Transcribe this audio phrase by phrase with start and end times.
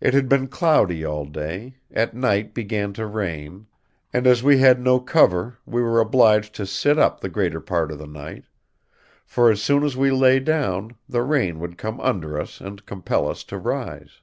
[0.00, 3.66] It had been cloudy all day, at night began to rain,
[4.10, 7.92] and as we had no cover we were obliged to sit up the greater part
[7.92, 8.44] of the night;
[9.26, 13.28] for as soon as we lay down the rain would come under us and compel
[13.28, 14.22] us to rise."